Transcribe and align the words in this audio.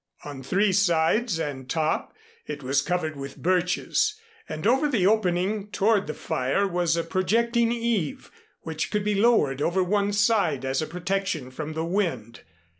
On 0.25 0.41
three 0.41 0.71
sides 0.73 1.37
and 1.37 1.69
top 1.69 2.15
it 2.47 2.63
was 2.63 2.81
covered 2.81 3.15
with 3.15 3.37
birches, 3.37 4.15
and 4.49 4.65
over 4.65 4.87
the 4.89 5.05
opening 5.05 5.67
toward 5.69 6.07
the 6.07 6.15
fire 6.15 6.67
was 6.67 6.97
a 6.97 7.03
projecting 7.03 7.71
eave 7.71 8.31
which 8.61 8.89
could 8.89 9.03
be 9.03 9.13
lowered 9.13 9.61
over 9.61 9.83
one 9.83 10.11
side 10.11 10.65
as 10.65 10.81
a 10.81 10.87
protection 10.87 11.51
from 11.51 11.73
the 11.73 11.85
wind. 11.85 12.41